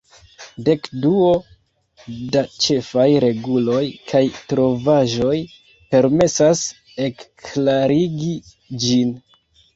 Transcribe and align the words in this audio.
Dekduo 0.67 1.27
da 2.35 2.41
ĉefaj 2.67 3.05
reguloj 3.25 3.83
kaj 4.13 4.23
trovaĵoj 4.53 5.35
permesas 5.93 6.65
ekklarigi 7.07 8.35
ĝin. 8.89 9.17